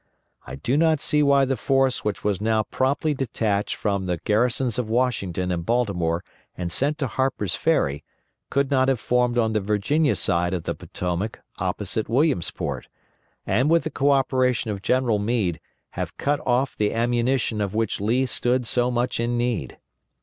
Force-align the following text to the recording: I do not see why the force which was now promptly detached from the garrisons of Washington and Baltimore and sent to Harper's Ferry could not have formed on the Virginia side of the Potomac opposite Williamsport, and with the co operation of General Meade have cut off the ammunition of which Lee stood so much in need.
I 0.47 0.55
do 0.55 0.77
not 0.77 0.99
see 0.99 1.21
why 1.21 1.45
the 1.45 1.55
force 1.55 2.03
which 2.03 2.23
was 2.23 2.41
now 2.41 2.63
promptly 2.63 3.13
detached 3.13 3.75
from 3.75 4.07
the 4.07 4.17
garrisons 4.17 4.79
of 4.79 4.89
Washington 4.89 5.51
and 5.51 5.63
Baltimore 5.63 6.23
and 6.57 6.71
sent 6.71 6.97
to 6.97 7.05
Harper's 7.05 7.53
Ferry 7.53 8.03
could 8.49 8.71
not 8.71 8.87
have 8.87 8.99
formed 8.99 9.37
on 9.37 9.53
the 9.53 9.59
Virginia 9.61 10.15
side 10.15 10.55
of 10.55 10.63
the 10.63 10.73
Potomac 10.73 11.39
opposite 11.59 12.09
Williamsport, 12.09 12.87
and 13.45 13.69
with 13.69 13.83
the 13.83 13.91
co 13.91 14.09
operation 14.09 14.71
of 14.71 14.81
General 14.81 15.19
Meade 15.19 15.59
have 15.91 16.17
cut 16.17 16.39
off 16.47 16.75
the 16.75 16.95
ammunition 16.95 17.61
of 17.61 17.75
which 17.75 18.01
Lee 18.01 18.25
stood 18.25 18.65
so 18.65 18.89
much 18.89 19.19
in 19.19 19.37
need. 19.37 19.77